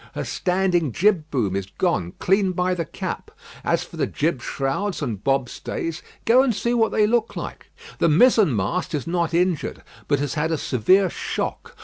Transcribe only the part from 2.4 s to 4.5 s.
by the cap. As for the jib